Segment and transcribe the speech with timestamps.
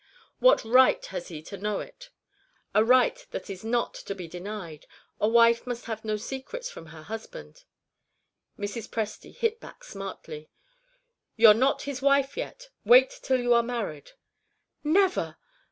[0.39, 2.09] "What right has he to know it?"
[2.73, 4.87] "A right that is not to be denied.
[5.19, 7.65] A wife must have no secrets from her husband."
[8.57, 8.89] Mrs.
[8.89, 10.49] Presty hit back smartly.
[11.35, 12.69] "You're not his wife yet.
[12.83, 14.13] Wait till you are married."
[14.83, 15.37] "Never!